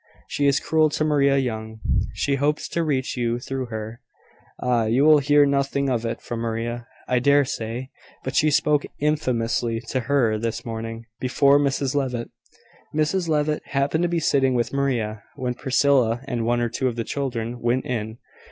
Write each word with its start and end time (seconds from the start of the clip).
She 0.27 0.47
is 0.47 0.59
cruel 0.59 0.89
to 0.97 1.03
Maria 1.03 1.37
Young. 1.37 1.79
She 2.15 2.37
hopes 2.37 2.67
to 2.69 2.83
reach 2.83 3.15
you 3.15 3.37
through 3.37 3.67
her. 3.67 4.01
Ah! 4.59 4.85
you 4.85 5.03
will 5.05 5.19
hear 5.19 5.45
nothing 5.45 5.91
of 5.91 6.07
it 6.07 6.21
from 6.23 6.39
Maria, 6.39 6.87
I 7.07 7.19
dare 7.19 7.45
say; 7.45 7.91
but 8.23 8.35
she 8.35 8.49
spoke 8.49 8.83
infamously 8.97 9.79
to 9.89 9.99
her 9.99 10.39
this 10.39 10.65
morning, 10.65 11.05
before 11.19 11.59
Mrs 11.59 11.93
Levitt. 11.93 12.31
Mrs 12.95 13.29
Levitt 13.29 13.61
happened 13.67 14.01
to 14.01 14.09
be 14.09 14.19
sitting 14.19 14.55
with 14.55 14.73
Maria, 14.73 15.21
when 15.35 15.53
Priscilla 15.53 16.21
and 16.27 16.47
one 16.47 16.61
or 16.61 16.69
two 16.69 16.87
of 16.87 16.95
the 16.95 17.03
children 17.03 17.59
went 17.61 17.85
in. 17.85 18.17